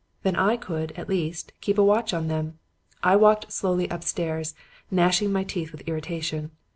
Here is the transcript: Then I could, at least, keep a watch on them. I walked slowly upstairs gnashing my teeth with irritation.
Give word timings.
Then 0.23 0.35
I 0.35 0.57
could, 0.57 0.93
at 0.93 1.07
least, 1.07 1.53
keep 1.61 1.77
a 1.77 1.83
watch 1.83 2.11
on 2.11 2.27
them. 2.27 2.57
I 3.03 3.15
walked 3.15 3.51
slowly 3.51 3.87
upstairs 3.89 4.55
gnashing 4.89 5.31
my 5.31 5.43
teeth 5.43 5.71
with 5.71 5.87
irritation. 5.87 6.49